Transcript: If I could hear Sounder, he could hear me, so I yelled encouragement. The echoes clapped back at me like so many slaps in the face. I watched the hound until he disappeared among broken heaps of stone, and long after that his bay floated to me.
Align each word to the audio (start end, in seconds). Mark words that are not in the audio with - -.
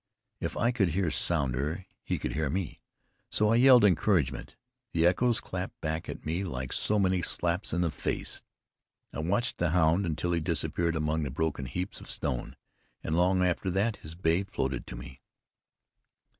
If 0.39 0.57
I 0.57 0.71
could 0.71 0.87
hear 0.87 1.11
Sounder, 1.11 1.85
he 2.03 2.17
could 2.17 2.33
hear 2.33 2.49
me, 2.49 2.81
so 3.29 3.49
I 3.49 3.57
yelled 3.57 3.83
encouragement. 3.85 4.55
The 4.93 5.05
echoes 5.05 5.39
clapped 5.39 5.79
back 5.79 6.09
at 6.09 6.25
me 6.25 6.43
like 6.43 6.73
so 6.73 6.97
many 6.97 7.21
slaps 7.21 7.71
in 7.71 7.81
the 7.81 7.91
face. 7.91 8.41
I 9.13 9.19
watched 9.19 9.59
the 9.59 9.69
hound 9.69 10.07
until 10.07 10.31
he 10.31 10.39
disappeared 10.39 10.95
among 10.95 11.21
broken 11.25 11.65
heaps 11.65 12.01
of 12.01 12.09
stone, 12.09 12.55
and 13.03 13.15
long 13.15 13.43
after 13.43 13.69
that 13.69 13.97
his 13.97 14.15
bay 14.15 14.43
floated 14.43 14.87
to 14.87 14.95
me. 14.95 15.21